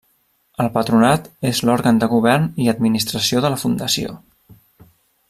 El 0.63 0.69
Patronat 0.77 1.27
és 1.49 1.61
l’òrgan 1.69 2.01
de 2.03 2.09
govern 2.15 2.49
i 2.65 2.69
administració 2.75 3.45
de 3.47 3.53
la 3.57 3.63
Fundació. 3.65 4.19